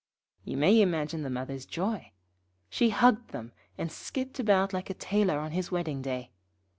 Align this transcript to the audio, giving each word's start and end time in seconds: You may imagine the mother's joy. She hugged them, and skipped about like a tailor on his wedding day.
You 0.43 0.57
may 0.57 0.81
imagine 0.81 1.21
the 1.21 1.29
mother's 1.29 1.63
joy. 1.67 2.11
She 2.71 2.89
hugged 2.89 3.29
them, 3.33 3.51
and 3.77 3.91
skipped 3.91 4.39
about 4.39 4.73
like 4.73 4.89
a 4.89 4.95
tailor 4.95 5.37
on 5.37 5.51
his 5.51 5.69
wedding 5.69 6.01
day. 6.01 6.31